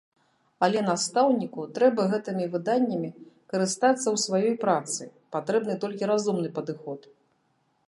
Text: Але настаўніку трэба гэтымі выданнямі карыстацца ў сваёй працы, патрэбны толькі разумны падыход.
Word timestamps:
Але 0.67 0.79
настаўніку 0.85 1.65
трэба 1.75 2.05
гэтымі 2.13 2.47
выданнямі 2.55 3.09
карыстацца 3.53 4.07
ў 4.15 4.25
сваёй 4.25 4.55
працы, 4.65 5.01
патрэбны 5.39 5.79
толькі 5.87 6.13
разумны 6.13 6.49
падыход. 6.61 6.99